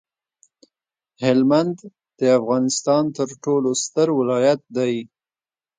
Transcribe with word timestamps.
هلمند 1.23 1.77
د 2.19 2.21
افغانستان 2.39 3.03
ترټولو 3.17 3.69
ستر 3.83 4.07
ولایت 4.19 4.61
دی 4.77 4.95